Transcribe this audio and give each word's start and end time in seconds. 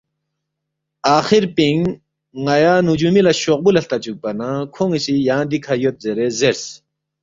آخر 1.17 1.43
پِنگ 1.55 1.81
ن٘یا 2.43 2.75
نجُومی 2.87 3.21
لہ 3.25 3.33
شوقبُو 3.41 3.69
لہ 3.73 3.81
ہلتا 3.81 3.97
چُوکپا 4.03 4.29
نہ 4.39 4.49
کھون٘ی 4.73 4.99
سی 5.05 5.13
یانگ 5.27 5.47
دِکھہ 5.51 5.75
یود 5.81 5.95
زیرے 6.03 6.27
زیرس 6.39 6.63